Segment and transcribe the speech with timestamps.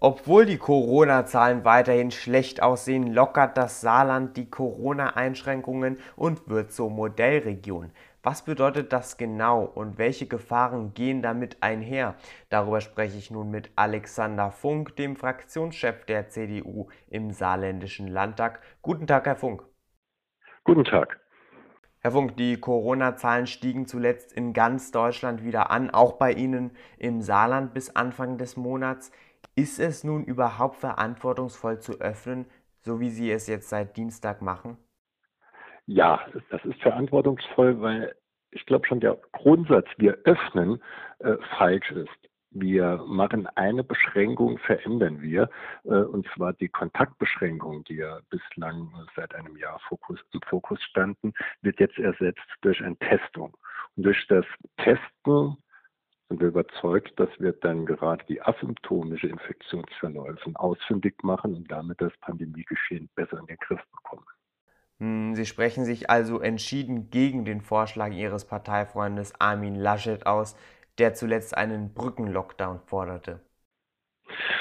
[0.00, 7.90] Obwohl die Corona-Zahlen weiterhin schlecht aussehen, lockert das Saarland die Corona-Einschränkungen und wird zur Modellregion.
[8.22, 12.14] Was bedeutet das genau und welche Gefahren gehen damit einher?
[12.48, 18.60] Darüber spreche ich nun mit Alexander Funk, dem Fraktionschef der CDU im Saarländischen Landtag.
[18.82, 19.64] Guten Tag, Herr Funk.
[20.62, 21.18] Guten Tag.
[22.00, 27.22] Herr Funk, die Corona-Zahlen stiegen zuletzt in ganz Deutschland wieder an, auch bei Ihnen im
[27.22, 29.10] Saarland bis Anfang des Monats.
[29.58, 32.46] Ist es nun überhaupt verantwortungsvoll zu öffnen,
[32.78, 34.76] so wie Sie es jetzt seit Dienstag machen?
[35.84, 38.14] Ja, das ist verantwortungsvoll, weil
[38.52, 40.80] ich glaube schon der Grundsatz, wir öffnen,
[41.18, 42.30] äh, falsch ist.
[42.52, 45.50] Wir machen eine Beschränkung, verändern wir,
[45.82, 51.32] äh, und zwar die Kontaktbeschränkung, die ja bislang seit einem Jahr Fokus, im Fokus standen,
[51.62, 53.56] wird jetzt ersetzt durch eine Testung.
[53.96, 55.56] Und durch das Testen
[56.28, 62.12] sind wir überzeugt, dass wir dann gerade die asymptomische Infektionsverläufe ausfindig machen und damit das
[62.20, 64.26] Pandemiegeschehen besser in den Griff bekommen.
[64.98, 70.56] Hm, Sie sprechen sich also entschieden gegen den Vorschlag Ihres Parteifreundes Armin Laschet aus,
[70.98, 73.40] der zuletzt einen Brückenlockdown forderte.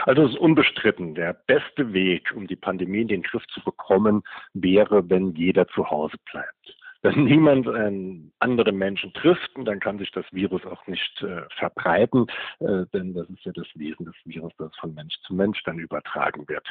[0.06, 4.24] Also es ist unbestritten, der beste Weg, um die Pandemie in den Griff zu bekommen,
[4.54, 10.12] wäre, wenn jeder zu Hause bleibt wenn niemand ähm, andere Menschen trifft, dann kann sich
[10.12, 12.28] das Virus auch nicht äh, verbreiten,
[12.60, 15.80] äh, denn das ist ja das Wesen des Virus, das von Mensch zu Mensch dann
[15.80, 16.68] übertragen wird.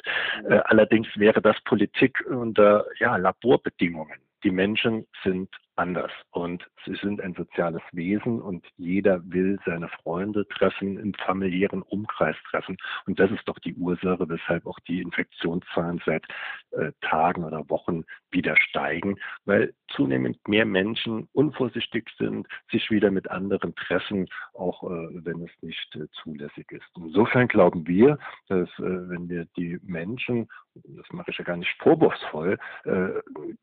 [0.49, 4.19] Äh, allerdings wäre das Politik unter ja, Laborbedingungen.
[4.47, 10.47] Die Menschen sind anders und sie sind ein soziales Wesen und jeder will seine Freunde
[10.47, 12.77] treffen, im familiären Umkreis treffen.
[13.07, 16.25] Und das ist doch die Ursache, weshalb auch die Infektionszahlen seit
[16.71, 19.17] äh, Tagen oder Wochen wieder steigen,
[19.47, 25.51] weil zunehmend mehr Menschen unvorsichtig sind, sich wieder mit anderen treffen, auch äh, wenn es
[25.61, 26.87] nicht äh, zulässig ist.
[26.97, 30.49] Insofern glauben wir, dass äh, wenn wir die Menschen,
[30.85, 33.09] das mache ich ja gar nicht vorwurfsvoll, äh,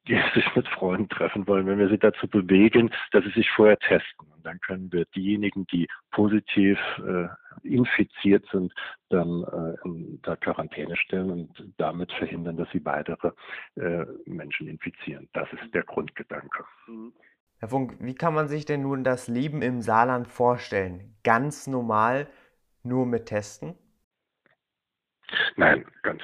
[0.08, 3.78] die sich mit Freunden treffen wollen, wenn wir sie dazu bewegen, dass sie sich vorher
[3.80, 4.28] testen.
[4.36, 7.28] Und dann können wir diejenigen, die positiv äh,
[7.64, 8.74] infiziert sind,
[9.10, 13.32] dann äh, in der Quarantäne stellen und damit verhindern, dass sie weitere
[13.76, 15.30] äh, Menschen infizieren.
[15.34, 16.66] Das ist der Grundgedanke.
[17.60, 21.16] Herr Funk, wie kann man sich denn nun das Leben im Saarland vorstellen?
[21.24, 22.28] Ganz normal,
[22.84, 23.76] nur mit Testen?
[25.56, 26.22] Nein, ganz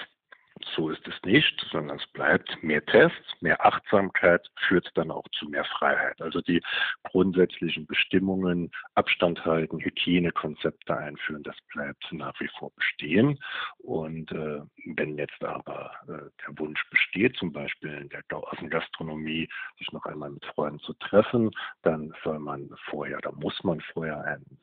[0.80, 5.50] so ist es nicht, sondern es bleibt mehr Tests, mehr Achtsamkeit führt dann auch zu
[5.50, 6.22] mehr Freiheit.
[6.22, 6.62] Also die
[7.04, 13.38] grundsätzlichen Bestimmungen, Abstand halten, Hygienekonzepte einführen, das bleibt nach wie vor bestehen.
[13.80, 14.62] Und äh,
[14.96, 20.30] wenn jetzt aber äh, der Wunsch besteht, zum Beispiel in der Außengastronomie sich noch einmal
[20.30, 21.52] mit Freunden zu treffen,
[21.82, 24.58] dann soll man vorher, da muss man vorher einen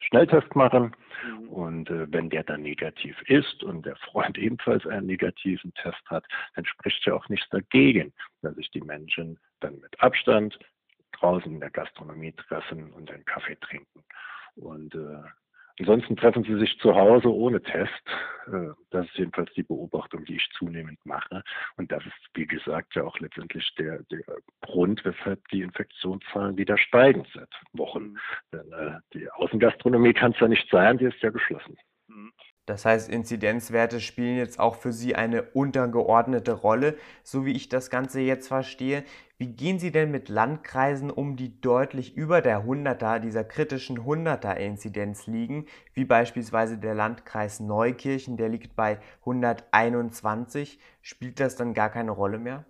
[0.00, 0.94] Schnelltest machen.
[1.24, 1.48] Mhm.
[1.48, 6.24] Und äh, wenn der dann negativ ist und der Freund ebenfalls einen negativen Test hat,
[6.54, 8.12] dann spricht ja auch nichts dagegen,
[8.42, 10.58] dass sich die Menschen dann mit Abstand
[11.12, 14.04] draußen in der Gastronomie treffen und einen Kaffee trinken.
[14.56, 15.22] Und äh,
[15.80, 17.90] Ansonsten treffen sie sich zu Hause ohne Test.
[18.46, 21.42] Äh, das ist jedenfalls die Beobachtung, die ich zunehmend mache.
[21.76, 24.22] Und das ist, wie gesagt, ja auch letztendlich der, der
[24.62, 28.02] Grund, weshalb die Infektionszahlen wieder steigen seit Wochen.
[28.02, 28.18] Mhm.
[28.52, 31.76] Denn äh, die Außengastronomie kann es ja nicht sein, die ist ja geschlossen.
[32.66, 37.90] Das heißt, Inzidenzwerte spielen jetzt auch für Sie eine untergeordnete Rolle, so wie ich das
[37.90, 39.04] Ganze jetzt verstehe.
[39.36, 44.54] Wie gehen Sie denn mit Landkreisen um, die deutlich über der 100er, dieser kritischen 100er
[44.54, 50.78] Inzidenz liegen, wie beispielsweise der Landkreis Neukirchen, der liegt bei 121.
[51.02, 52.64] Spielt das dann gar keine Rolle mehr?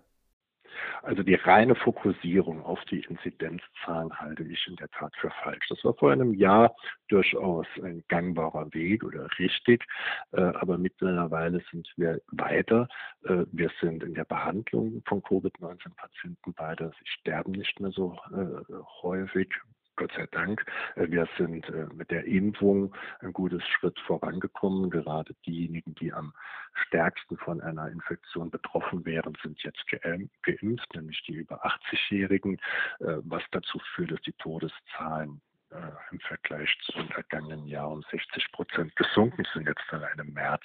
[1.03, 5.67] Also die reine Fokussierung auf die Inzidenzzahlen halte ich in der Tat für falsch.
[5.69, 6.75] Das war vor einem Jahr
[7.09, 9.85] durchaus ein gangbarer Weg oder richtig,
[10.31, 12.87] äh, aber mittlerweile sind wir weiter.
[13.23, 16.91] Äh, wir sind in der Behandlung von Covid-19-Patienten weiter.
[16.99, 19.49] Sie sterben nicht mehr so äh, häufig.
[19.95, 20.65] Gott sei Dank.
[20.95, 24.89] Äh, wir sind äh, mit der Impfung ein gutes Schritt vorangekommen.
[24.89, 26.33] Gerade diejenigen, die am
[26.73, 32.55] stärksten von einer Infektion betroffen wären, sind jetzt geimpft, nämlich die über 80-Jährigen,
[32.99, 35.41] äh, was dazu führt, dass die Todeszahlen
[36.11, 40.63] im Vergleich zum vergangenen Jahr um 60 Prozent gesunken sind, jetzt allein im März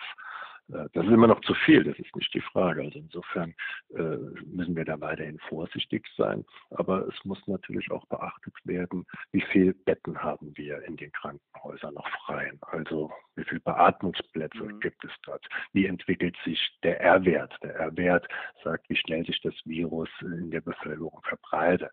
[0.71, 2.83] das ist immer noch zu viel, das ist nicht die Frage.
[2.83, 3.55] Also insofern
[3.91, 6.45] äh, müssen wir da weiterhin vorsichtig sein.
[6.71, 11.95] Aber es muss natürlich auch beachtet werden, wie viele Betten haben wir in den Krankenhäusern
[11.95, 12.53] noch frei.
[12.63, 14.81] Also wie viele Beatmungsplätze mhm.
[14.81, 15.47] gibt es dort?
[15.73, 17.55] Wie entwickelt sich der R-Wert?
[17.63, 18.27] Der R-Wert
[18.65, 21.93] sagt, wie schnell sich das Virus in der Bevölkerung verbreitet.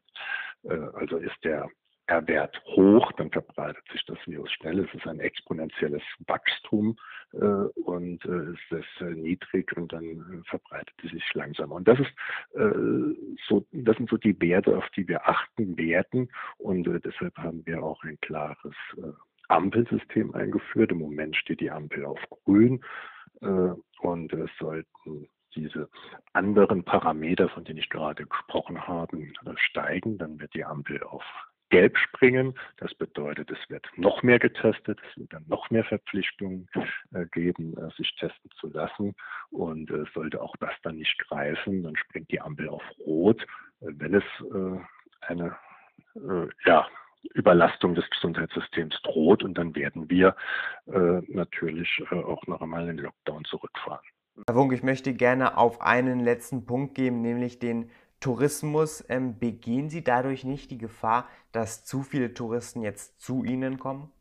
[0.64, 1.70] Äh, also ist der
[2.08, 4.80] R-Wert hoch, dann verbreitet sich das Virus schnell.
[4.80, 6.98] Es ist ein exponentielles Wachstum
[7.34, 11.76] äh, und äh, es ist äh, niedrig und dann äh, verbreitet es sich langsamer.
[11.76, 12.12] Und das ist
[12.56, 13.16] äh,
[13.48, 16.30] so, das sind so die Werte, auf die wir achten werden.
[16.58, 18.76] Und äh, deshalb haben wir auch ein klares
[19.50, 20.92] Ampelsystem eingeführt.
[20.92, 22.84] Im Moment steht die Ampel auf grün
[23.40, 25.90] und es sollten diese
[26.34, 29.20] anderen Parameter, von denen ich gerade gesprochen habe,
[29.58, 31.24] steigen, dann wird die Ampel auf
[31.70, 32.54] gelb springen.
[32.78, 36.70] Das bedeutet, es wird noch mehr getestet, es wird dann noch mehr Verpflichtungen
[37.14, 39.16] äh, geben, äh, sich testen zu lassen.
[39.52, 43.44] Und äh, sollte auch das dann nicht greifen, dann springt die Ampel auf Rot.
[43.82, 44.80] Äh, wenn es äh,
[45.28, 45.56] eine
[46.16, 46.88] äh, ja,
[47.34, 50.36] Überlastung des Gesundheitssystems droht und dann werden wir
[51.28, 54.06] natürlich auch noch einmal in den Lockdown zurückfahren.
[54.48, 59.06] Herr Wunk, ich möchte gerne auf einen letzten Punkt geben, nämlich den Tourismus.
[59.10, 64.12] Ähm, begehen Sie dadurch nicht die Gefahr, dass zu viele Touristen jetzt zu Ihnen kommen?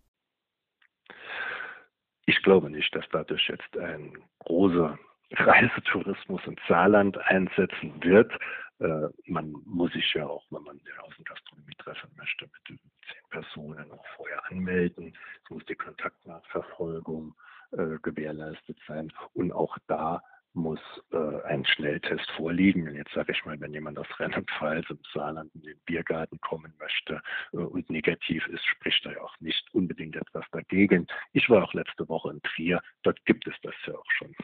[2.27, 4.99] Ich glaube nicht, dass dadurch jetzt ein großer
[5.33, 8.33] Reisetourismus ins Saarland einsetzen wird.
[8.79, 13.91] Äh, man muss sich ja auch, wenn man den Außengastronomie treffen möchte, mit zehn Personen
[13.93, 15.17] auch vorher anmelden.
[15.45, 17.35] Es muss die Kontaktnachverfolgung
[17.73, 19.13] äh, gewährleistet sein.
[19.35, 20.23] Und auch da
[20.57, 20.81] muss
[21.13, 22.89] äh, ein Schnelltest vorliegen.
[22.89, 26.75] Und jetzt sage ich mal, wenn jemand aus Rheinland-Pfalz im Saarland in den Biergarten kommen
[26.79, 27.23] möchte
[27.53, 31.07] äh, und negativ ist, spricht da ja auch nicht unbedingt etwas dagegen.
[31.33, 34.35] Ich war auch letzte Woche in Trier, dort gibt es das ja auch schon.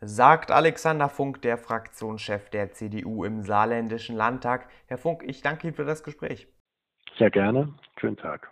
[0.00, 4.68] Sagt Alexander Funk, der Fraktionschef der CDU im Saarländischen Landtag.
[4.86, 6.46] Herr Funk, ich danke Ihnen für das Gespräch.
[7.18, 7.74] Sehr gerne.
[7.98, 8.50] Schönen Tag.